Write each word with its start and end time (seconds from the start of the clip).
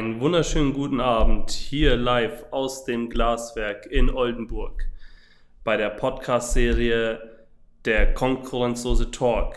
Einen 0.00 0.18
wunderschönen 0.18 0.72
guten 0.72 0.98
Abend 0.98 1.50
hier 1.50 1.94
live 1.94 2.46
aus 2.52 2.86
dem 2.86 3.10
Glaswerk 3.10 3.84
in 3.84 4.08
Oldenburg 4.08 4.86
bei 5.62 5.76
der 5.76 5.90
Podcast-Serie 5.90 7.20
Der 7.84 8.14
konkurrenzlose 8.14 9.10
Talk. 9.10 9.56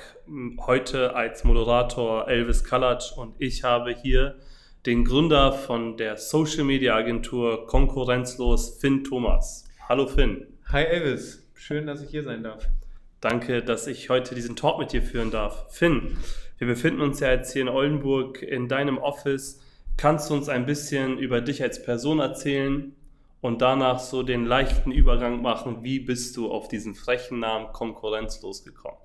Heute 0.59 1.15
als 1.15 1.45
Moderator 1.45 2.27
Elvis 2.27 2.65
Kallatsch 2.65 3.13
und 3.15 3.35
ich 3.39 3.63
habe 3.63 3.95
hier 3.95 4.35
den 4.85 5.05
Gründer 5.05 5.53
von 5.53 5.95
der 5.95 6.17
Social 6.17 6.65
Media 6.65 6.93
Agentur 6.93 7.65
Konkurrenzlos, 7.65 8.79
Finn 8.81 9.05
Thomas. 9.05 9.63
Hallo 9.87 10.07
Finn. 10.07 10.45
Hi 10.65 10.83
Elvis, 10.83 11.49
schön, 11.53 11.87
dass 11.87 12.01
ich 12.01 12.09
hier 12.09 12.23
sein 12.23 12.43
darf. 12.43 12.67
Danke, 13.21 13.63
dass 13.63 13.87
ich 13.87 14.09
heute 14.09 14.35
diesen 14.35 14.57
Talk 14.57 14.77
mit 14.77 14.91
dir 14.91 15.03
führen 15.03 15.31
darf. 15.31 15.73
Finn, 15.73 16.17
wir 16.57 16.67
befinden 16.67 16.99
uns 16.99 17.21
ja 17.21 17.31
jetzt 17.31 17.53
hier 17.53 17.61
in 17.61 17.69
Oldenburg 17.69 18.41
in 18.41 18.67
deinem 18.67 18.97
Office 18.97 19.61
Kannst 19.97 20.29
du 20.29 20.33
uns 20.33 20.49
ein 20.49 20.65
bisschen 20.65 21.17
über 21.17 21.41
dich 21.41 21.61
als 21.63 21.83
Person 21.83 22.19
erzählen 22.19 22.93
und 23.41 23.61
danach 23.61 23.99
so 23.99 24.23
den 24.23 24.45
leichten 24.45 24.91
Übergang 24.91 25.41
machen? 25.41 25.83
Wie 25.83 25.99
bist 25.99 26.35
du 26.35 26.51
auf 26.51 26.67
diesen 26.67 26.95
frechen 26.95 27.39
Namen 27.39 27.71
konkurrenzlos 27.71 28.63
gekommen? 28.63 28.97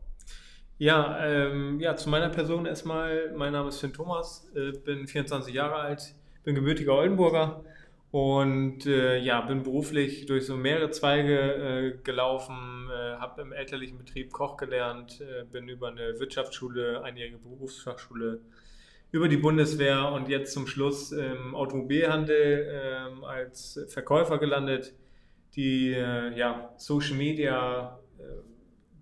Ja, 0.79 1.25
ähm, 1.25 1.81
ja, 1.81 1.97
zu 1.97 2.09
meiner 2.09 2.31
Person 2.31 2.65
erstmal. 2.65 3.33
Mein 3.37 3.53
Name 3.53 3.69
ist 3.69 3.81
Finn 3.81 3.93
Thomas, 3.93 4.51
äh, 4.55 4.73
bin 4.79 5.07
24 5.07 5.53
Jahre 5.53 5.75
alt, 5.75 6.15
bin 6.45 6.55
gebürtiger 6.55 6.95
Oldenburger 6.95 7.65
und 8.11 8.87
äh, 8.87 9.19
ja, 9.19 9.41
bin 9.41 9.65
beruflich 9.65 10.27
durch 10.27 10.47
so 10.47 10.57
mehrere 10.57 10.91
Zweige 10.91 11.39
äh, 11.39 11.99
gelaufen, 12.05 12.89
äh, 12.91 13.17
habe 13.17 13.43
im 13.43 13.53
elterlichen 13.53 13.99
Betrieb 13.99 14.33
Koch 14.33 14.57
gelernt, 14.57 15.21
äh, 15.21 15.45
bin 15.45 15.69
über 15.69 15.89
eine 15.89 16.19
Wirtschaftsschule, 16.19 17.03
einjährige 17.03 17.39
Berufsfachschule 17.39 18.41
über 19.11 19.29
die 19.29 19.37
Bundeswehr 19.37 20.13
und 20.13 20.29
jetzt 20.29 20.53
zum 20.53 20.67
Schluss 20.67 21.13
im 21.13 21.55
Automobilhandel 21.55 22.69
ähm, 22.71 23.25
als 23.25 23.81
Verkäufer 23.89 24.39
gelandet. 24.39 24.95
Die 25.57 25.93
äh, 25.93 26.37
ja, 26.37 26.75
Social 26.77 27.17
Media, 27.17 27.99
äh, 28.19 28.23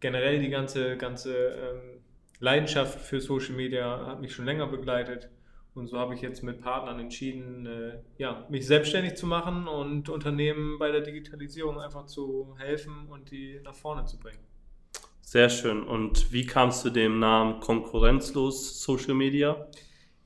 generell 0.00 0.40
die 0.40 0.48
ganze, 0.48 0.96
ganze 0.96 1.34
ähm, 1.34 2.00
Leidenschaft 2.38 3.00
für 3.00 3.20
Social 3.20 3.54
Media 3.54 4.06
hat 4.06 4.20
mich 4.20 4.32
schon 4.32 4.44
länger 4.44 4.66
begleitet. 4.68 5.28
Und 5.74 5.88
so 5.88 5.98
habe 5.98 6.14
ich 6.14 6.22
jetzt 6.22 6.42
mit 6.42 6.62
Partnern 6.62 7.00
entschieden, 7.00 7.66
äh, 7.66 7.98
ja, 8.16 8.46
mich 8.48 8.66
selbstständig 8.66 9.16
zu 9.16 9.26
machen 9.26 9.68
und 9.68 10.08
Unternehmen 10.08 10.78
bei 10.78 10.90
der 10.90 11.02
Digitalisierung 11.02 11.78
einfach 11.78 12.06
zu 12.06 12.56
helfen 12.58 13.08
und 13.10 13.30
die 13.30 13.60
nach 13.62 13.74
vorne 13.74 14.06
zu 14.06 14.18
bringen. 14.18 14.38
Sehr 15.20 15.50
schön. 15.50 15.82
Und 15.82 16.32
wie 16.32 16.46
kamst 16.46 16.84
du 16.84 16.90
dem 16.90 17.18
Namen 17.18 17.60
Konkurrenzlos 17.60 18.80
Social 18.80 19.14
Media? 19.14 19.66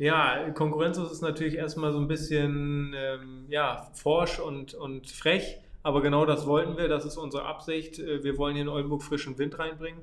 Ja, 0.00 0.48
Konkurrenzlos 0.54 1.12
ist 1.12 1.20
natürlich 1.20 1.56
erstmal 1.56 1.92
so 1.92 1.98
ein 1.98 2.08
bisschen 2.08 2.94
ähm, 2.96 3.44
ja, 3.50 3.90
forsch 3.92 4.38
und, 4.38 4.72
und 4.72 5.10
frech, 5.10 5.58
aber 5.82 6.00
genau 6.00 6.24
das 6.24 6.46
wollten 6.46 6.78
wir, 6.78 6.88
das 6.88 7.04
ist 7.04 7.18
unsere 7.18 7.44
Absicht. 7.44 7.98
Äh, 7.98 8.24
wir 8.24 8.38
wollen 8.38 8.54
hier 8.54 8.62
in 8.62 8.70
Oldenburg 8.70 9.02
frischen 9.02 9.36
Wind 9.36 9.58
reinbringen. 9.58 10.00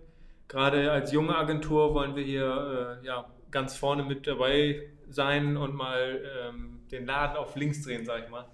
Gerade 0.50 0.92
als 0.92 1.12
junge 1.12 1.36
Agentur 1.36 1.95
wollen 1.95 2.16
wir 2.16 2.23
hier 2.23 3.00
äh, 3.02 3.08
ja, 3.08 3.26
ganz 3.50 3.76
vorne 3.76 4.04
mit 4.04 4.28
dabei 4.28 4.84
sein 5.09 5.58
und 5.58 5.73
mal 5.73 6.22
ähm, 6.44 6.82
den 6.92 7.08
Laden 7.08 7.36
auf 7.36 7.56
links 7.56 7.82
drehen, 7.82 8.06
sag 8.06 8.23
ich 8.23 8.30
mal. 8.30 8.45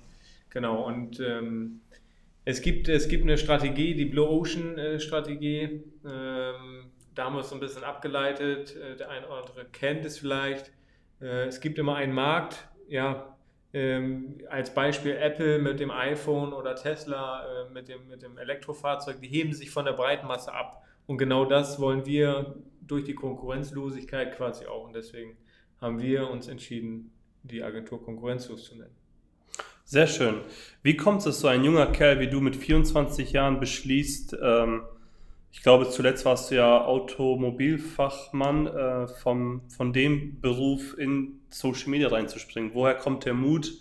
Genau, 0.49 0.87
und 0.87 1.19
ähm, 1.19 1.81
es, 2.45 2.61
gibt, 2.61 2.87
es 2.87 3.09
gibt 3.09 3.23
eine 3.23 3.37
Strategie, 3.37 3.95
die 3.95 4.05
Blue 4.05 4.29
Ocean 4.29 4.77
äh, 4.77 4.97
Strategie. 4.97 5.83
Ähm, 6.05 6.85
da 7.13 7.25
haben 7.25 7.35
wir 7.35 7.41
es 7.41 7.49
so 7.49 7.55
ein 7.55 7.59
bisschen 7.59 7.83
abgeleitet. 7.83 8.77
Äh, 8.77 8.95
der 8.95 9.09
eine 9.09 9.27
oder 9.27 9.39
andere 9.39 9.65
kennt 9.73 10.05
es 10.05 10.17
vielleicht 10.17 10.71
es 11.19 11.61
gibt 11.61 11.79
immer 11.79 11.95
einen 11.95 12.13
Markt, 12.13 12.67
ja, 12.87 13.33
ähm, 13.73 14.37
als 14.49 14.73
Beispiel 14.73 15.13
Apple 15.13 15.59
mit 15.59 15.79
dem 15.79 15.89
iPhone 15.89 16.53
oder 16.53 16.75
Tesla 16.75 17.43
äh, 17.43 17.73
mit, 17.73 17.87
dem, 17.87 18.07
mit 18.07 18.21
dem 18.21 18.37
Elektrofahrzeug, 18.37 19.19
die 19.19 19.27
heben 19.27 19.53
sich 19.53 19.71
von 19.71 19.85
der 19.85 19.93
Breitenmasse 19.93 20.53
ab. 20.53 20.83
Und 21.07 21.17
genau 21.17 21.45
das 21.45 21.79
wollen 21.79 22.05
wir 22.05 22.55
durch 22.81 23.03
die 23.03 23.15
Konkurrenzlosigkeit 23.15 24.35
quasi 24.35 24.67
auch. 24.67 24.85
Und 24.85 24.95
deswegen 24.95 25.37
haben 25.81 25.99
wir 25.99 26.29
uns 26.29 26.47
entschieden, 26.47 27.11
die 27.41 27.63
Agentur 27.63 28.03
konkurrenzlos 28.03 28.65
zu 28.65 28.75
nennen. 28.75 28.95
Sehr 29.85 30.07
schön. 30.07 30.41
Wie 30.81 30.95
kommt 30.95 31.19
es, 31.19 31.25
dass 31.25 31.39
so 31.41 31.47
ein 31.47 31.63
junger 31.63 31.87
Kerl 31.87 32.19
wie 32.19 32.29
du 32.29 32.39
mit 32.39 32.55
24 32.55 33.33
Jahren 33.33 33.59
beschließt, 33.59 34.37
ähm, 34.41 34.83
ich 35.53 35.61
glaube, 35.61 35.87
zuletzt 35.87 36.25
warst 36.25 36.49
du 36.49 36.55
ja 36.55 36.83
Automobilfachmann, 36.83 38.67
äh, 38.67 39.07
vom, 39.07 39.61
von 39.69 39.93
dem 39.93 40.41
Beruf 40.41 40.97
in 40.97 41.41
Social 41.49 41.89
Media 41.89 42.07
reinzuspringen. 42.09 42.71
Woher 42.73 42.95
kommt 42.95 43.25
der 43.25 43.35
Mut? 43.35 43.71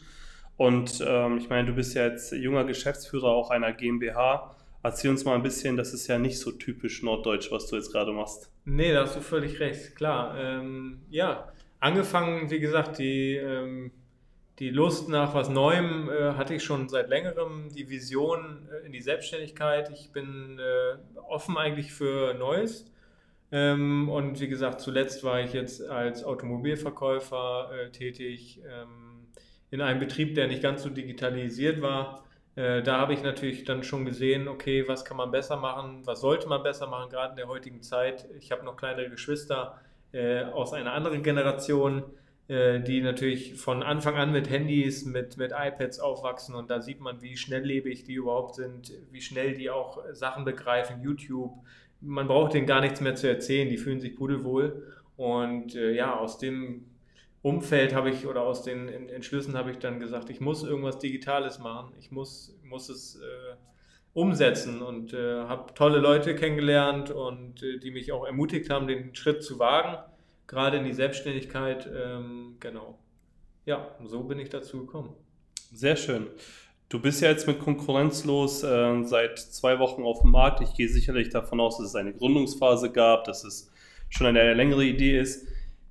Und 0.59 1.03
ähm, 1.05 1.39
ich 1.39 1.49
meine, 1.49 1.67
du 1.67 1.73
bist 1.73 1.95
ja 1.95 2.07
jetzt 2.07 2.31
junger 2.33 2.65
Geschäftsführer 2.65 3.29
auch 3.29 3.49
einer 3.49 3.73
GmbH. 3.73 4.55
Erzähl 4.83 5.11
uns 5.11 5.25
mal 5.25 5.35
ein 5.35 5.43
bisschen, 5.43 5.79
das 5.79 5.95
ist 5.95 6.07
ja 6.09 6.19
nicht 6.19 6.39
so 6.39 6.53
typisch 6.53 7.03
norddeutsch, 7.03 7.51
was 7.51 7.69
du 7.69 7.77
jetzt 7.77 7.91
gerade 7.91 8.13
machst. 8.13 8.53
Nee, 8.67 8.93
da 8.93 9.05
hast 9.05 9.17
du 9.17 9.23
völlig 9.23 9.59
recht, 9.59 9.97
klar. 9.97 10.37
Ähm, 10.39 11.01
ja, 11.09 11.53
angefangen, 11.81 12.51
wie 12.51 12.61
gesagt, 12.61 12.99
die 12.99 13.37
ähm, 13.37 13.93
die 14.59 14.71
Lust 14.71 15.09
nach 15.09 15.35
was 15.35 15.49
Neuem 15.49 16.11
äh, 16.11 16.35
hatte 16.35 16.55
ich 16.55 16.63
schon 16.63 16.89
seit 16.89 17.09
längerem, 17.09 17.69
die 17.75 17.89
Vision 17.89 18.69
äh, 18.71 18.87
in 18.87 18.93
die 18.93 19.01
Selbstständigkeit. 19.01 19.91
Ich 19.91 20.13
bin 20.13 20.59
äh, 20.59 21.21
offen 21.21 21.57
eigentlich 21.57 21.93
für 21.93 22.35
Neues. 22.35 22.91
Ähm, 23.51 24.09
und 24.09 24.41
wie 24.41 24.49
gesagt, 24.49 24.81
zuletzt 24.81 25.25
war 25.25 25.41
ich 25.41 25.53
jetzt 25.53 25.89
als 25.89 26.25
Automobilverkäufer 26.25 27.71
äh, 27.73 27.91
tätig 27.91 28.61
ähm, 28.67 29.27
in 29.71 29.81
einem 29.81 30.01
Betrieb, 30.01 30.35
der 30.35 30.49
nicht 30.49 30.63
ganz 30.63 30.83
so 30.83 30.91
digitalisiert 30.91 31.81
war. 31.83 32.25
Äh, 32.55 32.83
da 32.83 32.99
habe 32.99 33.15
ich 33.15 33.23
natürlich 33.23 33.65
dann 33.65 33.83
schon 33.83 34.05
gesehen, 34.05 34.49
okay, 34.49 34.87
was 34.87 35.05
kann 35.05 35.17
man 35.17 35.31
besser 35.31 35.57
machen, 35.57 36.03
was 36.05 36.21
sollte 36.21 36.49
man 36.49 36.63
besser 36.63 36.87
machen, 36.87 37.11
gerade 37.11 37.31
in 37.31 37.37
der 37.37 37.49
heutigen 37.49 37.83
Zeit. 37.83 38.29
Ich 38.39 38.53
habe 38.53 38.65
noch 38.65 38.77
kleinere 38.77 39.09
Geschwister 39.09 39.81
äh, 40.13 40.45
aus 40.45 40.75
einer 40.75 40.93
anderen 40.93 41.23
Generation 41.23 42.05
die 42.53 43.01
natürlich 43.01 43.55
von 43.55 43.83
Anfang 43.83 44.17
an 44.17 44.31
mit 44.31 44.51
Handys, 44.51 45.07
mit, 45.07 45.39
mit 45.39 45.53
iPads 45.53 46.01
aufwachsen 46.01 46.55
und 46.55 46.69
da 46.69 46.83
sieht 46.83 47.01
man, 47.01 47.23
wie 47.23 47.37
schnelllebig 47.37 48.05
die 48.05 48.15
überhaupt 48.15 48.57
sind, 48.57 48.93
wie 49.11 49.23
schnell 49.23 49.55
die 49.55 49.71
auch 49.71 50.05
Sachen 50.13 50.45
begreifen, 50.45 51.01
YouTube. 51.03 51.53
Man 52.01 52.27
braucht 52.27 52.53
denen 52.53 52.67
gar 52.67 52.81
nichts 52.81 53.01
mehr 53.01 53.15
zu 53.15 53.27
erzählen, 53.27 53.69
die 53.69 53.79
fühlen 53.79 54.01
sich 54.01 54.17
pudelwohl. 54.17 54.87
Und 55.17 55.75
äh, 55.77 55.93
ja, 55.93 56.19
aus 56.19 56.39
dem 56.39 56.85
Umfeld 57.43 57.95
habe 57.95 58.11
ich 58.11 58.27
oder 58.27 58.43
aus 58.43 58.63
den 58.63 58.89
Entschlüssen 59.09 59.57
habe 59.57 59.71
ich 59.71 59.79
dann 59.79 59.99
gesagt, 59.99 60.31
ich 60.31 60.41
muss 60.41 60.63
irgendwas 60.63 60.99
Digitales 60.99 61.59
machen, 61.59 61.93
ich 61.99 62.11
muss, 62.11 62.57
muss 62.63 62.89
es 62.89 63.17
äh, 63.17 63.55
umsetzen 64.15 64.83
und 64.83 65.13
äh, 65.15 65.41
habe 65.45 65.75
tolle 65.75 65.99
Leute 65.99 66.35
kennengelernt 66.35 67.11
und 67.11 67.63
äh, 67.63 67.79
die 67.79 67.91
mich 67.91 68.13
auch 68.13 68.27
ermutigt 68.27 68.71
haben, 68.71 68.87
den 68.87 69.15
Schritt 69.15 69.43
zu 69.43 69.59
wagen 69.59 69.99
gerade 70.53 70.77
in 70.77 70.85
die 70.85 70.93
Selbstständigkeit. 70.93 71.89
Ähm, 71.93 72.57
genau. 72.61 72.99
Ja, 73.65 73.89
so 74.05 74.23
bin 74.25 74.39
ich 74.39 74.51
dazu 74.51 74.81
gekommen. 74.81 75.15
Sehr 75.73 75.97
schön. 75.97 76.27
Du 76.91 77.01
bist 77.01 77.23
ja 77.23 77.31
jetzt 77.31 77.47
mit 77.47 77.59
Konkurrenzlos 77.59 78.63
äh, 78.63 79.03
seit 79.05 79.39
zwei 79.39 79.79
Wochen 79.79 80.03
auf 80.03 80.21
dem 80.21 80.31
Markt. 80.31 80.61
Ich 80.61 80.75
gehe 80.75 80.89
sicherlich 80.89 81.31
davon 81.31 81.59
aus, 81.59 81.79
dass 81.79 81.89
es 81.89 81.95
eine 81.95 82.13
Gründungsphase 82.13 82.93
gab, 82.93 83.25
dass 83.25 83.45
es 83.45 83.73
schon 84.11 84.27
eine 84.27 84.53
längere 84.53 84.85
Idee 84.85 85.19
ist. 85.19 85.47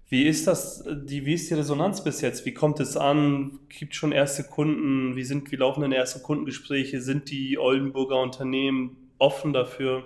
Wie 0.09 0.27
ist 0.27 0.45
das, 0.45 0.83
die, 0.87 1.25
wie 1.25 1.33
ist 1.33 1.49
die 1.49 1.55
Resonanz 1.55 2.03
bis 2.03 2.21
jetzt? 2.21 2.45
Wie 2.45 2.53
kommt 2.53 2.79
es 2.79 2.97
an? 2.97 3.59
Gibt 3.69 3.95
schon 3.95 4.11
erste 4.11 4.43
Kunden? 4.43 5.15
Wie 5.15 5.23
sind, 5.23 5.51
wie 5.51 5.55
laufen 5.55 5.81
denn 5.81 5.91
erste 5.91 6.19
Kundengespräche? 6.19 7.01
Sind 7.01 7.31
die 7.31 7.57
Oldenburger 7.57 8.21
Unternehmen 8.21 9.09
offen 9.17 9.53
dafür? 9.53 10.03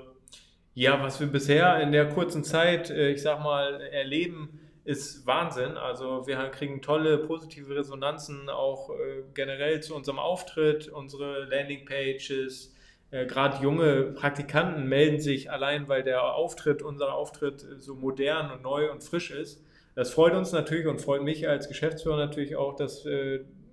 Ja, 0.77 1.01
was 1.01 1.21
wir 1.21 1.27
bisher 1.27 1.79
in 1.79 1.93
der 1.93 2.09
kurzen 2.09 2.43
Zeit, 2.43 2.89
äh, 2.89 3.09
ich 3.11 3.21
sag 3.21 3.41
mal, 3.41 3.79
erleben, 3.79 4.59
ist 4.83 5.25
Wahnsinn. 5.25 5.77
Also 5.77 6.27
wir 6.27 6.35
kriegen 6.49 6.81
tolle 6.81 7.17
positive 7.17 7.73
Resonanzen 7.73 8.49
auch 8.49 8.89
äh, 8.89 9.23
generell 9.33 9.81
zu 9.81 9.95
unserem 9.95 10.19
Auftritt, 10.19 10.89
unsere 10.89 11.45
Landingpages. 11.45 12.75
Äh, 13.09 13.25
Gerade 13.25 13.63
junge 13.63 14.11
Praktikanten 14.15 14.89
melden 14.89 15.21
sich 15.21 15.49
allein, 15.49 15.87
weil 15.87 16.03
der 16.03 16.35
Auftritt, 16.35 16.81
unser 16.81 17.13
Auftritt 17.13 17.65
so 17.77 17.95
modern 17.95 18.51
und 18.51 18.61
neu 18.61 18.91
und 18.91 19.01
frisch 19.01 19.31
ist. 19.31 19.63
Das 19.95 20.11
freut 20.11 20.33
uns 20.33 20.51
natürlich 20.51 20.87
und 20.87 20.99
freut 20.99 21.23
mich 21.23 21.47
als 21.47 21.69
Geschäftsführer 21.69 22.17
natürlich 22.17 22.57
auch, 22.57 22.75
dass, 22.75 23.05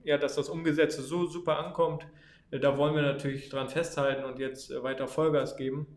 ja, 0.04 0.18
dass 0.18 0.36
das 0.36 0.48
Umgesetzte 0.48 1.02
so 1.02 1.26
super 1.26 1.58
ankommt. 1.58 2.06
Da 2.52 2.78
wollen 2.78 2.94
wir 2.94 3.02
natürlich 3.02 3.48
dran 3.48 3.68
festhalten 3.68 4.22
und 4.22 4.38
jetzt 4.38 4.70
weiter 4.84 5.08
Vollgas 5.08 5.56
geben. 5.56 5.88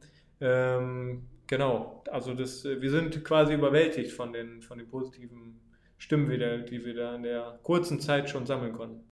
Ähm, 0.42 1.28
genau, 1.48 2.04
also 2.12 2.34
das, 2.34 2.64
wir 2.64 2.92
sind 2.92 3.24
quasi 3.24 3.54
überwältigt 3.54 4.12
von 4.12 4.34
den, 4.34 4.62
von 4.62 4.78
den 4.78 4.88
positiven 4.88 5.60
Stimmen, 5.98 6.30
wieder, 6.30 6.60
die 6.60 6.86
wir 6.86 6.94
da 6.94 7.16
in 7.16 7.24
der 7.24 7.60
kurzen 7.64 8.00
Zeit 8.00 8.30
schon 8.30 8.46
sammeln 8.46 8.74
konnten. 8.74 9.10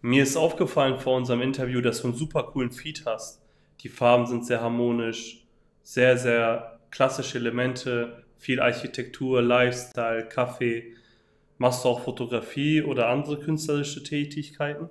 Mir 0.00 0.22
ist 0.22 0.36
aufgefallen 0.36 0.98
vor 0.98 1.16
unserem 1.16 1.40
Interview, 1.40 1.80
dass 1.80 2.02
du 2.02 2.08
einen 2.08 2.16
super 2.16 2.42
coolen 2.42 2.72
Feed 2.72 3.06
hast. 3.06 3.40
Die 3.80 3.88
Farben 3.88 4.26
sind 4.26 4.44
sehr 4.44 4.60
harmonisch, 4.60 5.46
sehr, 5.82 6.18
sehr 6.18 6.78
klassische 6.90 7.38
Elemente, 7.38 8.24
viel 8.36 8.60
Architektur, 8.60 9.40
Lifestyle, 9.40 10.28
Kaffee. 10.28 10.94
Machst 11.56 11.84
du 11.84 11.88
auch 11.88 12.00
Fotografie 12.00 12.82
oder 12.82 13.08
andere 13.08 13.40
künstlerische 13.40 14.02
Tätigkeiten? 14.02 14.90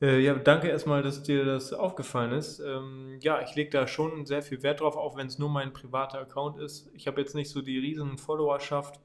Äh, 0.00 0.20
ja, 0.20 0.34
danke 0.34 0.68
erstmal, 0.68 1.02
dass 1.02 1.22
dir 1.24 1.44
das 1.44 1.72
aufgefallen 1.72 2.32
ist. 2.32 2.60
Ähm, 2.60 3.18
ja, 3.20 3.42
ich 3.42 3.54
lege 3.56 3.70
da 3.70 3.86
schon 3.88 4.26
sehr 4.26 4.42
viel 4.42 4.62
Wert 4.62 4.80
drauf, 4.80 4.96
auch 4.96 5.16
wenn 5.16 5.26
es 5.26 5.38
nur 5.38 5.48
mein 5.48 5.72
privater 5.72 6.20
Account 6.20 6.58
ist. 6.60 6.88
Ich 6.94 7.08
habe 7.08 7.20
jetzt 7.20 7.34
nicht 7.34 7.50
so 7.50 7.62
die 7.62 7.78
riesen 7.78 8.16
Followerschaft 8.16 9.00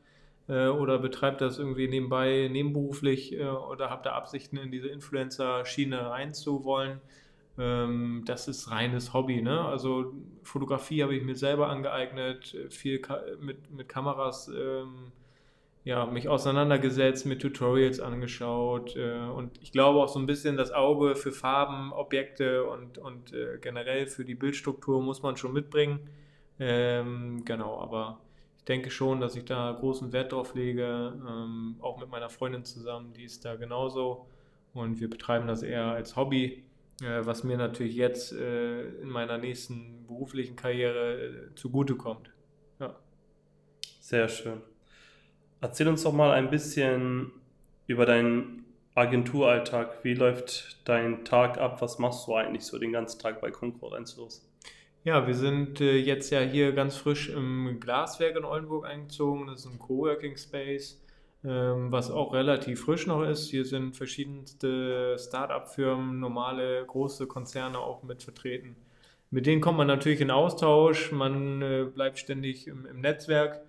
äh, 0.48 0.68
oder 0.68 1.00
betreibe 1.00 1.38
das 1.38 1.58
irgendwie 1.58 1.88
nebenbei, 1.88 2.48
nebenberuflich 2.52 3.34
äh, 3.34 3.46
oder 3.46 3.90
habe 3.90 4.04
da 4.04 4.14
Absichten, 4.14 4.58
in 4.58 4.72
diese 4.72 4.88
Influencer-Schiene 4.90 6.12
reinzuwollen. 6.12 7.02
Ähm, 7.58 8.24
das 8.26 8.48
ist 8.48 8.70
reines 8.70 9.14
Hobby. 9.14 9.42
Ne? 9.42 9.62
Also 9.66 10.14
Fotografie 10.44 11.02
habe 11.02 11.16
ich 11.16 11.24
mir 11.24 11.36
selber 11.36 11.70
angeeignet, 11.70 12.56
viel 12.70 13.00
Ka 13.00 13.20
mit, 13.40 13.72
mit 13.72 13.90
Kameras. 13.90 14.48
Ähm, 14.48 15.12
ja, 15.84 16.06
mich 16.06 16.30
auseinandergesetzt, 16.30 17.26
mit 17.26 17.42
Tutorials 17.42 18.00
angeschaut 18.00 18.96
äh, 18.96 19.20
und 19.20 19.62
ich 19.62 19.72
glaube 19.72 20.00
auch 20.00 20.08
so 20.08 20.20
ein 20.20 20.26
bisschen 20.26 20.56
das 20.56 20.72
Auge 20.72 21.16
für 21.16 21.32
Farben, 21.32 21.92
Objekte 21.92 22.64
und, 22.66 22.98
und 22.98 23.34
äh, 23.34 23.58
generell 23.60 24.08
für 24.08 24.24
die 24.24 24.36
Bildstruktur 24.36 25.02
muss 25.02 25.22
man 25.22 25.36
schon 25.36 25.54
mitbringen. 25.54 26.10
Ähm, 26.60 27.44
genau, 27.44 27.80
aber 27.80 28.22
ich 28.58 28.64
denke 28.64 28.92
schon, 28.92 29.20
dass 29.20 29.36
ich 29.36 29.44
da 29.44 29.72
großen 29.78 30.14
Wert 30.14 30.32
drauf 30.32 30.56
lege, 30.56 31.14
ähm, 31.28 31.76
auch 31.82 32.00
mit 32.00 32.10
meiner 32.10 32.30
Freundin 32.30 32.64
zusammen, 32.64 33.14
die 33.14 33.26
ist 33.26 33.44
da 33.44 33.56
genauso 33.56 34.28
und 34.74 35.02
wir 35.02 35.10
betreiben 35.10 35.48
das 35.48 35.64
eher 35.64 35.88
als 35.88 36.16
Hobby, 36.16 36.64
äh, 37.02 37.26
was 37.26 37.44
mir 37.44 37.58
natürlich 37.58 37.96
jetzt 37.96 38.32
äh, 38.32 38.88
in 39.02 39.10
meiner 39.10 39.38
nächsten 39.38 40.06
beruflichen 40.08 40.56
Karriere 40.56 41.16
äh, 41.16 41.56
zugutekommt. 41.56 42.32
Ja. 42.80 42.96
Sehr 44.00 44.30
schön. 44.30 44.62
Erzähl 45.64 45.88
uns 45.88 46.04
doch 46.04 46.12
mal 46.12 46.32
ein 46.32 46.50
bisschen 46.50 47.32
über 47.88 48.06
deinen 48.06 48.66
Agenturalltag. 48.96 50.04
Wie 50.04 50.14
läuft 50.14 50.78
dein 50.84 51.24
Tag 51.24 51.58
ab? 51.58 51.82
Was 51.82 52.00
machst 52.00 52.28
du 52.28 52.36
eigentlich 52.36 52.66
so 52.66 52.78
den 52.78 52.92
ganzen 52.92 53.22
Tag 53.22 53.40
bei 53.40 53.50
Concord 53.50 53.94
los? 54.18 54.46
Ja, 55.06 55.26
wir 55.26 55.36
sind 55.36 55.80
äh, 55.80 55.96
jetzt 55.96 56.32
ja 56.32 56.42
hier 56.42 56.74
ganz 56.74 56.98
frisch 56.98 57.30
im 57.30 57.78
Glaswerk 57.80 58.36
in 58.36 58.44
Oldenburg 58.44 58.86
eingezogen. 58.86 59.48
Das 59.48 59.62
ist 59.62 59.72
ein 59.72 59.80
Coworking 59.80 60.36
Space, 60.36 61.02
ähm, 61.46 61.94
was 61.94 62.12
auch 62.12 62.34
relativ 62.34 62.82
frisch 62.82 63.08
noch 63.08 63.24
ist. 63.24 63.50
Hier 63.50 63.64
sind 63.64 63.96
verschiedenste 63.96 65.18
Start-up-Firmen, 65.18 66.20
normale 66.20 66.84
große 66.86 67.26
Konzerne 67.26 67.80
auch 67.80 68.04
mit 68.04 68.22
vertreten. 68.22 68.76
Mit 69.32 69.46
denen 69.46 69.62
kommt 69.62 69.78
man 69.78 69.88
natürlich 69.88 70.20
in 70.20 70.30
Austausch, 70.30 71.14
man 71.14 71.62
äh, 71.62 71.86
bleibt 71.86 72.20
ständig 72.20 72.68
im 72.68 73.00
Netzwerk. 73.00 73.62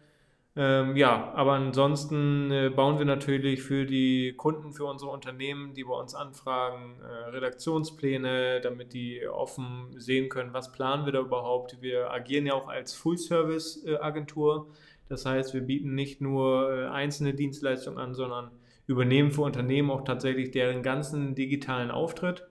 Ähm, 0.57 0.97
ja, 0.97 1.33
aber 1.35 1.53
ansonsten 1.55 2.53
äh, 2.53 2.71
bauen 2.71 2.99
wir 2.99 3.05
natürlich 3.05 3.63
für 3.63 3.87
die 3.87 4.35
Kunden, 4.37 4.73
für 4.73 4.85
unsere 4.85 5.11
Unternehmen, 5.11 5.75
die 5.75 5.83
bei 5.83 5.95
uns 5.95 6.15
anfragen, 6.15 7.01
äh, 7.01 7.31
Redaktionspläne, 7.31 8.61
damit 8.61 8.93
die 8.93 9.27
offen 9.27 9.89
sehen 9.99 10.29
können, 10.29 10.53
was 10.53 10.71
planen 10.71 11.07
wir 11.07 11.13
da 11.13 11.21
überhaupt. 11.21 11.79
Wir 11.81 12.13
agieren 12.13 12.47
ja 12.47 12.55
auch 12.55 12.69
als 12.69 12.95
Full-Service-Agentur. 12.95 14.69
Das 15.09 15.27
heißt, 15.27 15.55
wir 15.55 15.63
bieten 15.63 15.97
nicht 15.97 16.21
nur 16.21 16.71
äh, 16.73 16.87
einzelne 16.87 17.35
Dienstleistungen 17.35 17.99
an, 17.99 18.15
sondern 18.15 18.53
übernehmen 18.87 19.33
für 19.33 19.43
Unternehmen 19.43 19.91
auch 19.91 20.05
tatsächlich 20.05 20.53
deren 20.53 20.85
ganzen 20.85 21.35
digitalen 21.35 21.91
Auftritt 21.91 22.47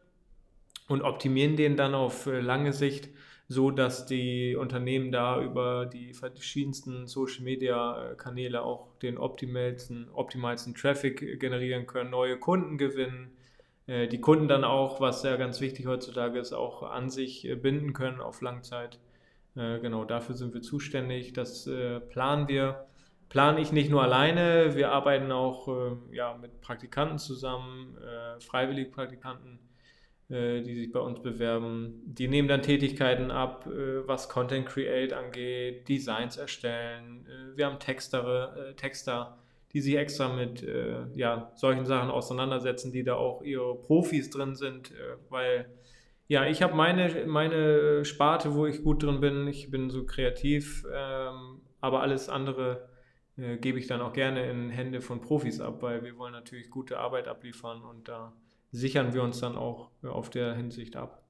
und 0.89 1.03
optimieren 1.03 1.55
den 1.55 1.77
dann 1.77 1.95
auf 1.95 2.27
äh, 2.27 2.41
lange 2.41 2.73
Sicht 2.73 3.09
so 3.47 3.71
dass 3.71 4.05
die 4.05 4.55
Unternehmen 4.55 5.11
da 5.11 5.41
über 5.41 5.85
die 5.85 6.13
verschiedensten 6.13 7.07
Social 7.07 7.43
Media 7.43 8.11
äh, 8.11 8.15
Kanäle 8.15 8.63
auch 8.63 8.87
den 9.01 9.17
optimalsten, 9.17 10.09
optimalsten 10.13 10.75
Traffic 10.75 11.39
generieren 11.39 11.85
können, 11.85 12.09
neue 12.09 12.37
Kunden 12.37 12.77
gewinnen, 12.77 13.31
äh, 13.87 14.07
die 14.07 14.21
Kunden 14.21 14.47
dann 14.47 14.63
auch, 14.63 15.01
was 15.01 15.23
ja 15.23 15.35
ganz 15.35 15.61
wichtig 15.61 15.87
heutzutage 15.87 16.39
ist, 16.39 16.53
auch 16.53 16.83
an 16.83 17.09
sich 17.09 17.47
äh, 17.47 17.55
binden 17.55 17.93
können 17.93 18.21
auf 18.21 18.41
Langzeit. 18.41 18.99
Genau, 19.55 20.03
dafür 20.03 20.33
sind 20.33 20.55
wir 20.55 20.63
zuständig. 20.63 21.33
Das 21.33 21.69
planen 22.09 22.47
wir. 22.47 22.87
Plane 23.29 23.61
ich 23.61 23.71
nicht 23.71 23.91
nur 23.91 24.01
alleine, 24.01 24.73
wir 24.73 24.91
arbeiten 24.91 25.31
auch 25.31 25.97
ja, 26.11 26.35
mit 26.41 26.59
Praktikanten 26.59 27.19
zusammen, 27.19 27.95
freiwillig 28.39 28.91
Praktikanten 28.91 29.59
die 30.63 30.75
sich 30.75 30.91
bei 30.91 30.99
uns 30.99 31.21
bewerben. 31.21 32.01
Die 32.05 32.27
nehmen 32.27 32.47
dann 32.47 32.61
Tätigkeiten 32.61 33.31
ab, 33.31 33.67
äh, 33.67 34.07
was 34.07 34.29
Content 34.29 34.65
Create 34.65 35.13
angeht, 35.13 35.87
Designs 35.87 36.37
erstellen. 36.37 37.25
Äh, 37.27 37.57
wir 37.57 37.65
haben 37.65 37.79
Textere, 37.79 38.73
Texter, 38.77 39.37
die 39.73 39.81
sich 39.81 39.95
extra 39.95 40.29
mit 40.31 40.63
ja, 41.15 41.51
solchen 41.55 41.87
Sachen 41.87 42.11
auseinandersetzen, 42.11 42.91
die 42.91 43.03
da 43.03 43.15
auch 43.15 43.41
ihre 43.41 43.73
Profis 43.75 44.29
drin 44.29 44.55
sind, 44.55 44.93
weil 45.29 45.67
ja, 46.27 46.45
ich 46.45 46.61
habe 46.61 46.75
meine, 46.75 47.25
meine 47.25 48.05
Sparte, 48.05 48.53
wo 48.53 48.65
ich 48.65 48.83
gut 48.83 49.03
drin 49.03 49.19
bin. 49.19 49.47
Ich 49.47 49.71
bin 49.71 49.89
so 49.89 50.05
kreativ, 50.05 50.85
ähm, 50.93 51.61
aber 51.81 52.01
alles 52.01 52.29
andere 52.29 52.87
äh, 53.37 53.57
gebe 53.57 53.79
ich 53.79 53.87
dann 53.87 54.01
auch 54.01 54.13
gerne 54.13 54.49
in 54.49 54.69
Hände 54.69 55.01
von 55.01 55.21
Profis 55.21 55.59
ab, 55.59 55.81
weil 55.81 56.03
wir 56.03 56.17
wollen 56.17 56.33
natürlich 56.33 56.69
gute 56.69 56.99
Arbeit 56.99 57.27
abliefern 57.27 57.81
und 57.83 58.07
da 58.07 58.33
sichern 58.73 59.13
wir 59.13 59.23
uns 59.23 59.39
dann 59.39 59.55
auch 59.55 59.91
auf 60.03 60.29
der 60.29 60.55
Hinsicht 60.55 60.97
ab. 60.97 61.23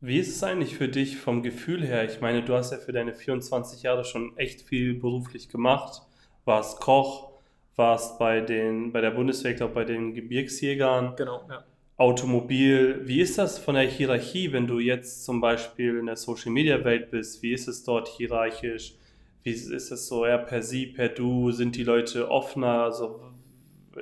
Wie 0.00 0.18
ist 0.18 0.34
es 0.34 0.42
eigentlich 0.42 0.76
für 0.76 0.88
dich 0.88 1.18
vom 1.18 1.42
Gefühl 1.42 1.86
her? 1.86 2.04
Ich 2.04 2.20
meine, 2.20 2.42
du 2.42 2.54
hast 2.54 2.72
ja 2.72 2.78
für 2.78 2.92
deine 2.92 3.14
24 3.14 3.82
Jahre 3.82 4.04
schon 4.04 4.36
echt 4.36 4.62
viel 4.62 4.94
beruflich 4.94 5.48
gemacht, 5.48 6.02
warst 6.44 6.80
Koch, 6.80 7.32
warst 7.76 8.18
bei, 8.18 8.40
den, 8.40 8.92
bei 8.92 9.00
der 9.00 9.12
Bundeswehr, 9.12 9.54
glaube 9.54 9.74
bei 9.74 9.84
den 9.84 10.14
Gebirgsjägern, 10.14 11.16
genau, 11.16 11.46
ja. 11.48 11.64
Automobil. 11.96 13.02
Wie 13.04 13.20
ist 13.20 13.36
das 13.36 13.58
von 13.58 13.74
der 13.74 13.84
Hierarchie, 13.84 14.52
wenn 14.52 14.66
du 14.66 14.78
jetzt 14.78 15.24
zum 15.26 15.42
Beispiel 15.42 15.98
in 15.98 16.06
der 16.06 16.16
Social-Media-Welt 16.16 17.10
bist? 17.10 17.42
Wie 17.42 17.52
ist 17.52 17.68
es 17.68 17.84
dort 17.84 18.08
hierarchisch? 18.08 18.94
Wie 19.42 19.50
ist 19.50 19.70
es 19.70 20.08
so 20.08 20.24
eher 20.24 20.38
per 20.38 20.62
Sie, 20.62 20.86
per 20.86 21.10
Du? 21.10 21.52
Sind 21.52 21.76
die 21.76 21.84
Leute 21.84 22.30
offener? 22.30 22.84
Also 22.84 23.20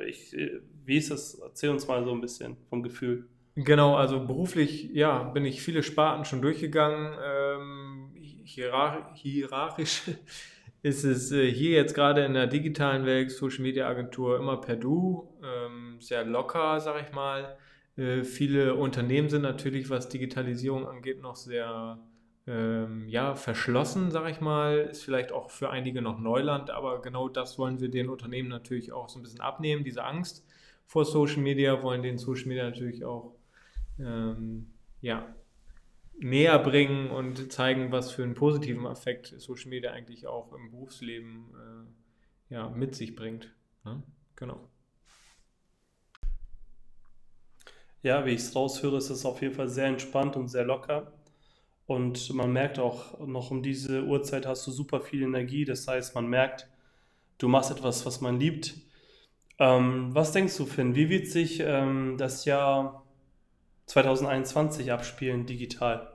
ich, 0.06 0.32
wie 0.88 0.96
ist 0.96 1.10
das? 1.10 1.34
Erzähl 1.34 1.70
uns 1.70 1.86
mal 1.86 2.02
so 2.02 2.12
ein 2.12 2.20
bisschen 2.20 2.56
vom 2.70 2.82
Gefühl. 2.82 3.28
Genau, 3.54 3.96
also 3.96 4.24
beruflich, 4.24 4.90
ja, 4.92 5.22
bin 5.24 5.44
ich 5.44 5.60
viele 5.60 5.82
Sparten 5.82 6.24
schon 6.24 6.40
durchgegangen. 6.40 7.12
Ähm, 7.22 8.10
hierar 8.14 9.12
hierarchisch 9.14 10.02
ist 10.82 11.04
es 11.04 11.30
äh, 11.32 11.50
hier 11.50 11.72
jetzt 11.72 11.94
gerade 11.94 12.24
in 12.24 12.34
der 12.34 12.46
digitalen 12.46 13.04
Welt, 13.04 13.30
Social 13.30 13.62
Media 13.62 13.86
Agentur, 13.86 14.38
immer 14.38 14.56
per 14.60 14.76
Du, 14.76 15.28
ähm, 15.42 16.00
sehr 16.00 16.24
locker, 16.24 16.80
sag 16.80 17.02
ich 17.06 17.12
mal. 17.12 17.58
Äh, 17.96 18.22
viele 18.22 18.74
Unternehmen 18.74 19.28
sind 19.28 19.42
natürlich, 19.42 19.90
was 19.90 20.08
Digitalisierung 20.08 20.88
angeht, 20.88 21.20
noch 21.20 21.36
sehr 21.36 21.98
ähm, 22.46 23.08
ja, 23.08 23.34
verschlossen, 23.34 24.10
sag 24.10 24.30
ich 24.30 24.40
mal. 24.40 24.88
Ist 24.90 25.04
vielleicht 25.04 25.32
auch 25.32 25.50
für 25.50 25.68
einige 25.68 26.00
noch 26.00 26.18
Neuland, 26.18 26.70
aber 26.70 27.02
genau 27.02 27.28
das 27.28 27.58
wollen 27.58 27.80
wir 27.80 27.90
den 27.90 28.08
Unternehmen 28.08 28.48
natürlich 28.48 28.92
auch 28.92 29.10
so 29.10 29.18
ein 29.18 29.22
bisschen 29.22 29.40
abnehmen, 29.40 29.84
diese 29.84 30.04
Angst 30.04 30.46
vor 30.88 31.04
Social 31.04 31.42
Media, 31.42 31.82
wollen 31.82 32.02
den 32.02 32.18
Social 32.18 32.48
Media 32.48 32.64
natürlich 32.64 33.04
auch 33.04 33.36
ähm, 34.00 34.72
ja, 35.02 35.34
näher 36.18 36.58
bringen 36.58 37.10
und 37.10 37.52
zeigen, 37.52 37.92
was 37.92 38.10
für 38.10 38.24
einen 38.24 38.34
positiven 38.34 38.86
Effekt 38.86 39.34
Social 39.36 39.68
Media 39.68 39.92
eigentlich 39.92 40.26
auch 40.26 40.52
im 40.54 40.70
Berufsleben 40.70 41.50
äh, 42.50 42.54
ja, 42.54 42.70
mit 42.70 42.94
sich 42.94 43.14
bringt. 43.14 43.54
Ne? 43.84 44.02
Genau. 44.34 44.66
Ja, 48.02 48.24
wie 48.24 48.30
ich 48.30 48.40
es 48.40 48.56
raushöre, 48.56 48.96
ist 48.96 49.10
es 49.10 49.26
auf 49.26 49.42
jeden 49.42 49.54
Fall 49.54 49.68
sehr 49.68 49.86
entspannt 49.86 50.36
und 50.36 50.48
sehr 50.48 50.64
locker. 50.64 51.12
Und 51.84 52.32
man 52.32 52.52
merkt 52.52 52.78
auch, 52.78 53.18
noch 53.26 53.50
um 53.50 53.62
diese 53.62 54.04
Uhrzeit 54.04 54.46
hast 54.46 54.66
du 54.66 54.70
super 54.70 55.00
viel 55.02 55.22
Energie. 55.22 55.66
Das 55.66 55.86
heißt, 55.86 56.14
man 56.14 56.28
merkt, 56.28 56.66
du 57.36 57.48
machst 57.48 57.70
etwas, 57.70 58.06
was 58.06 58.22
man 58.22 58.40
liebt. 58.40 58.74
Ähm, 59.58 60.14
was 60.14 60.32
denkst 60.32 60.56
du, 60.56 60.66
Finn? 60.66 60.94
Wie 60.94 61.10
wird 61.10 61.26
sich 61.26 61.60
ähm, 61.60 62.16
das 62.16 62.44
Jahr 62.44 63.04
2021 63.86 64.92
abspielen 64.92 65.46
digital? 65.46 66.08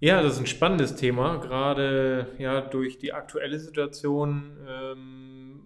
Ja, 0.00 0.22
das 0.22 0.34
ist 0.34 0.40
ein 0.40 0.46
spannendes 0.46 0.94
Thema. 0.94 1.38
Gerade 1.38 2.28
ja, 2.38 2.60
durch 2.60 2.98
die 2.98 3.12
aktuelle 3.12 3.58
Situation 3.58 4.56
ähm, 4.68 5.60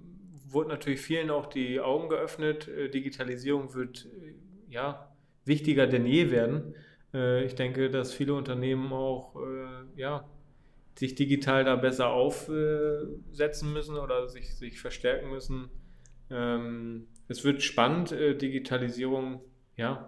wurde 0.49 0.71
natürlich 0.71 1.03
vielen 1.03 1.31
auch 1.31 1.47
die 1.47 1.81
Augen 1.81 2.09
geöffnet. 2.09 2.67
Äh, 2.67 2.89
Digitalisierung 2.89 3.75
wird 3.75 4.07
äh, 4.07 4.35
ja, 4.73 5.15
wichtiger 5.45 5.87
denn 5.87 6.07
je 6.07 6.31
werden. 6.31 6.75
Äh, 7.13 7.45
ich 7.45 7.57
denke, 7.57 7.91
dass 7.91 8.15
viele 8.15 8.33
Unternehmen 8.33 8.91
auch 8.93 9.35
ja, 9.97 10.27
sich 10.95 11.15
digital 11.15 11.65
da 11.65 11.77
besser 11.77 12.09
aufsetzen 12.09 13.73
müssen 13.73 13.99
oder 13.99 14.29
sich, 14.29 14.57
sich 14.57 14.81
verstärken 14.81 15.29
müssen 15.29 15.69
ähm, 16.33 17.07
es 17.29 17.45
wird 17.45 17.63
spannend, 17.63 18.13
äh, 18.13 18.37
Digitalisierung, 18.37 19.41
ja, 19.77 20.07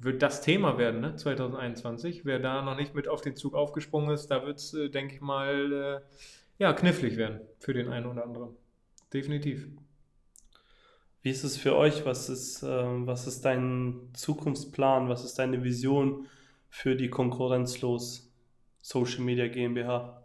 wird 0.00 0.22
das 0.22 0.42
Thema 0.42 0.78
werden, 0.78 1.00
ne, 1.00 1.16
2021. 1.16 2.24
Wer 2.24 2.38
da 2.38 2.62
noch 2.62 2.76
nicht 2.76 2.94
mit 2.94 3.08
auf 3.08 3.20
den 3.20 3.36
Zug 3.36 3.54
aufgesprungen 3.54 4.10
ist, 4.10 4.28
da 4.28 4.44
wird 4.44 4.58
es, 4.58 4.74
äh, 4.74 4.88
denke 4.88 5.14
ich 5.14 5.20
mal, 5.20 5.72
äh, 5.72 6.00
ja, 6.58 6.72
knifflig 6.72 7.16
werden 7.16 7.40
für 7.58 7.72
den 7.72 7.88
einen 7.88 8.06
oder 8.06 8.24
anderen. 8.24 8.56
definitiv. 9.12 9.68
Wie 11.22 11.30
ist 11.30 11.44
es 11.44 11.56
für 11.56 11.76
euch? 11.76 12.04
Was 12.04 12.28
ist, 12.28 12.62
äh, 12.62 12.66
was 13.06 13.26
ist 13.26 13.44
dein 13.44 14.10
Zukunftsplan? 14.12 15.08
Was 15.08 15.24
ist 15.24 15.38
deine 15.38 15.62
Vision 15.62 16.26
für 16.68 16.96
die 16.96 17.10
konkurrenzlos 17.10 18.32
Social 18.80 19.20
Media 19.20 19.46
GmbH? 19.46 20.21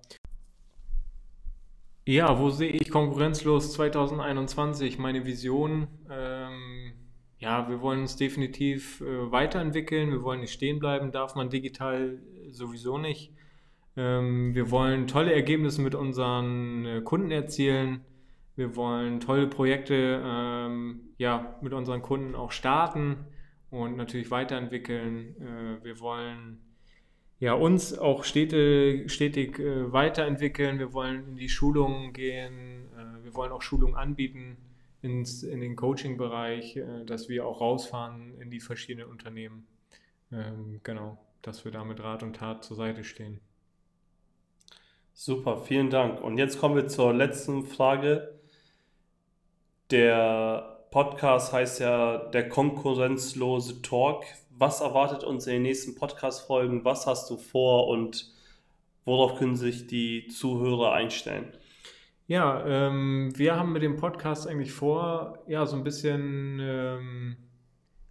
Ja, 2.08 2.40
wo 2.40 2.50
sehe 2.50 2.70
ich 2.70 2.90
konkurrenzlos 2.90 3.74
2021? 3.74 4.98
Meine 4.98 5.26
Vision, 5.26 5.90
ähm, 6.10 6.94
ja, 7.38 7.68
wir 7.68 7.82
wollen 7.82 8.00
uns 8.00 8.16
definitiv 8.16 9.02
äh, 9.02 9.30
weiterentwickeln, 9.30 10.12
wir 10.12 10.24
wollen 10.24 10.40
nicht 10.40 10.54
stehen 10.54 10.80
bleiben, 10.80 11.12
darf 11.12 11.36
man 11.36 11.50
digital 11.50 12.18
sowieso 12.50 12.98
nicht. 12.98 13.34
Ähm, 13.98 14.56
wir 14.56 14.72
wollen 14.72 15.08
tolle 15.08 15.34
Ergebnisse 15.34 15.82
mit 15.82 15.96
unseren 15.96 16.86
äh, 16.86 17.02
Kunden 17.02 17.30
erzielen. 17.30 18.06
Wir 18.56 18.78
wollen 18.78 19.20
tolle 19.20 19.48
Projekte 19.48 20.24
ähm, 20.24 21.10
ja, 21.18 21.58
mit 21.62 21.74
unseren 21.74 22.02
Kunden 22.02 22.36
auch 22.36 22.54
starten 22.54 23.18
und 23.70 23.98
natürlich 23.98 24.32
weiterentwickeln. 24.32 25.36
Äh, 25.42 25.84
wir 25.84 26.00
wollen 26.00 26.62
ja, 27.40 27.54
uns 27.54 27.98
auch 27.98 28.24
stetig, 28.24 29.12
stetig 29.12 29.60
äh, 29.60 29.92
weiterentwickeln. 29.92 30.80
Wir 30.80 30.94
wollen 30.94 31.28
in 31.28 31.36
die 31.36 31.50
Schulungen 31.50 32.14
gehen. 32.14 32.90
Äh, 32.98 33.24
wir 33.24 33.36
wollen 33.36 33.52
auch 33.52 33.62
Schulungen 33.62 33.96
anbieten 33.96 34.58
ins, 35.02 35.44
in 35.44 35.62
den 35.62 35.76
Coaching-Bereich, 35.76 36.78
äh, 36.78 37.06
dass 37.06 37.30
wir 37.30 37.46
auch 37.46 37.62
rausfahren 37.62 38.34
in 38.40 38.50
die 38.50 38.60
verschiedenen 38.60 39.10
Unternehmen. 39.10 39.68
Ähm, 40.32 40.80
genau, 40.84 41.18
dass 41.42 41.64
wir 41.64 41.72
da 41.72 41.84
mit 41.84 42.02
Rat 42.02 42.24
und 42.24 42.36
Tat 42.36 42.64
zur 42.64 42.76
Seite 42.76 43.04
stehen. 43.04 43.40
Super, 45.14 45.58
vielen 45.58 45.90
Dank. 45.90 46.22
Und 46.22 46.38
jetzt 46.38 46.60
kommen 46.60 46.76
wir 46.76 46.88
zur 46.88 47.14
letzten 47.14 47.66
Frage. 47.66 48.40
Der 49.90 50.86
Podcast 50.92 51.54
heißt 51.54 51.80
ja 51.80 52.18
der 52.30 52.50
konkurrenzlose 52.50 53.82
Talk. 53.82 54.26
Was 54.60 54.82
erwartet 54.82 55.24
uns 55.24 55.46
in 55.46 55.54
den 55.54 55.62
nächsten 55.62 55.94
Podcast-Folgen? 55.94 56.84
Was 56.84 57.06
hast 57.06 57.30
du 57.30 57.38
vor 57.38 57.88
und 57.90 58.34
worauf 59.06 59.38
können 59.38 59.56
sich 59.56 59.86
die 59.86 60.28
Zuhörer 60.30 60.94
einstellen? 60.94 61.52
Ja, 62.26 62.66
ähm, 62.66 63.32
wir 63.36 63.56
haben 63.56 63.72
mit 63.72 63.84
dem 63.84 63.98
Podcast 63.98 64.48
eigentlich 64.48 64.72
vor, 64.72 65.44
ja, 65.48 65.68
so 65.68 65.78
ein 65.78 65.84
bisschen, 65.84 66.60
ähm, 66.60 67.38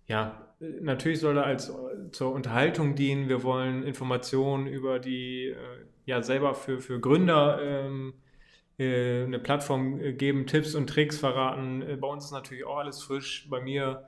ja, 0.06 0.46
natürlich 0.80 1.18
soll 1.18 1.36
er 1.36 1.46
als 1.46 1.72
zur 2.12 2.32
Unterhaltung 2.32 2.94
dienen. 2.94 3.28
Wir 3.28 3.42
wollen 3.42 3.82
Informationen 3.82 4.68
über 4.68 5.00
die, 5.00 5.48
äh, 5.48 5.56
ja, 6.04 6.22
selber 6.22 6.54
für, 6.54 6.80
für 6.80 7.00
Gründer 7.00 7.60
ähm, 7.60 8.14
äh, 8.78 9.24
eine 9.24 9.40
Plattform 9.40 10.00
äh, 10.00 10.12
geben, 10.12 10.46
Tipps 10.46 10.76
und 10.76 10.88
Tricks 10.88 11.18
verraten. 11.18 11.82
Äh, 11.82 11.96
bei 11.96 12.06
uns 12.06 12.26
ist 12.26 12.30
natürlich 12.30 12.64
auch 12.64 12.78
alles 12.78 13.02
frisch. 13.02 13.48
Bei 13.50 13.60
mir 13.60 14.06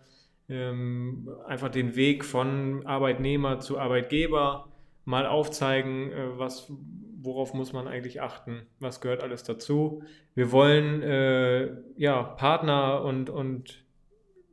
ähm, 0.48 1.28
einfach 1.46 1.68
den 1.68 1.96
Weg 1.96 2.24
von 2.24 2.86
Arbeitnehmer 2.86 3.60
zu 3.60 3.78
Arbeitgeber 3.78 4.68
mal 5.04 5.26
aufzeigen, 5.26 6.12
äh, 6.12 6.38
was, 6.38 6.72
worauf 7.20 7.54
muss 7.54 7.72
man 7.72 7.88
eigentlich 7.88 8.20
achten, 8.20 8.66
was 8.80 9.00
gehört 9.00 9.22
alles 9.22 9.42
dazu. 9.44 10.02
Wir 10.34 10.52
wollen 10.52 11.02
äh, 11.02 11.76
ja, 11.96 12.22
Partner 12.22 13.02
und, 13.02 13.30
und 13.30 13.84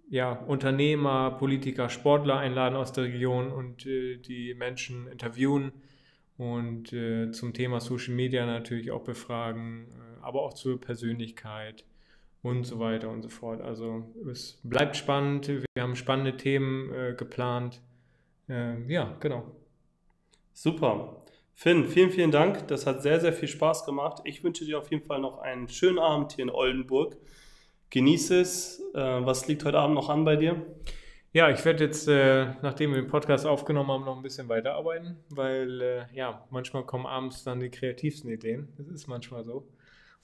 ja, 0.09 0.33
Unternehmer, 0.33 1.31
Politiker, 1.31 1.89
Sportler 1.89 2.37
einladen 2.37 2.75
aus 2.75 2.93
der 2.93 3.05
Region 3.05 3.51
und 3.51 3.85
äh, 3.85 4.17
die 4.17 4.53
Menschen 4.53 5.07
interviewen 5.07 5.71
und 6.37 6.93
äh, 6.93 7.31
zum 7.31 7.53
Thema 7.53 7.79
Social 7.79 8.13
Media 8.13 8.45
natürlich 8.45 8.91
auch 8.91 9.03
befragen, 9.03 9.87
äh, 9.91 10.23
aber 10.23 10.41
auch 10.41 10.53
zur 10.53 10.79
Persönlichkeit 10.79 11.85
und 12.45 12.63
so 12.63 12.79
weiter 12.79 13.09
und 13.09 13.23
so 13.23 13.29
fort. 13.29 13.59
Also 13.61 14.03
es 14.31 14.59
bleibt 14.63 14.95
spannend, 14.95 15.47
wir 15.47 15.83
haben 15.83 15.95
spannende 15.95 16.37
Themen 16.37 16.93
äh, 16.93 17.15
geplant. 17.17 17.81
Ähm, 18.47 18.87
ja, 18.87 19.15
genau. 19.19 19.51
Super. 20.53 21.23
Finn, 21.55 21.85
vielen, 21.85 22.11
vielen 22.11 22.29
Dank. 22.29 22.67
Das 22.67 22.85
hat 22.85 23.01
sehr, 23.01 23.19
sehr 23.19 23.33
viel 23.33 23.47
Spaß 23.47 23.85
gemacht. 23.85 24.21
Ich 24.25 24.43
wünsche 24.43 24.63
dir 24.63 24.77
auf 24.77 24.91
jeden 24.91 25.03
Fall 25.03 25.19
noch 25.19 25.39
einen 25.39 25.69
schönen 25.69 25.97
Abend 25.97 26.33
hier 26.33 26.43
in 26.43 26.51
Oldenburg. 26.51 27.17
Genieße 27.89 28.41
es. 28.41 28.79
Äh, 28.93 29.25
was 29.25 29.47
liegt 29.47 29.65
heute 29.65 29.79
Abend 29.79 29.95
noch 29.95 30.09
an 30.09 30.23
bei 30.23 30.35
dir? 30.35 30.63
Ja, 31.33 31.49
ich 31.49 31.65
werde 31.65 31.83
jetzt, 31.83 32.07
äh, 32.07 32.53
nachdem 32.61 32.91
wir 32.93 33.01
den 33.01 33.09
Podcast 33.09 33.47
aufgenommen 33.47 33.89
haben, 33.89 34.05
noch 34.05 34.17
ein 34.17 34.23
bisschen 34.23 34.47
weiterarbeiten, 34.49 35.17
weil 35.29 35.81
äh, 35.81 36.05
ja, 36.13 36.45
manchmal 36.51 36.85
kommen 36.85 37.07
abends 37.07 37.43
dann 37.43 37.59
die 37.59 37.71
kreativsten 37.71 38.29
Ideen. 38.29 38.69
Das 38.77 38.87
ist 38.87 39.07
manchmal 39.07 39.43
so. 39.43 39.67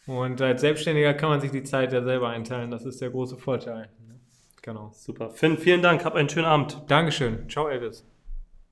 Und 0.08 0.42
als 0.42 0.62
Selbstständiger 0.62 1.14
kann 1.14 1.30
man 1.30 1.42
sich 1.42 1.52
die 1.52 1.64
Zeit 1.64 1.94
ja 1.94 2.04
selber 2.04 2.30
einteilen. 2.30 2.72
Das 2.72 2.86
ist 2.86 3.02
der 3.02 3.12
große 3.12 3.38
Vorteil. 3.38 3.90
Genau. 4.62 4.92
Super. 4.94 5.30
Finn, 5.32 5.58
vielen 5.58 5.82
Dank. 5.82 6.06
Hab 6.06 6.16
einen 6.16 6.30
schönen 6.30 6.46
Abend. 6.46 6.84
Dankeschön. 6.88 7.50
Ciao, 7.50 7.68
Elvis. 7.68 8.06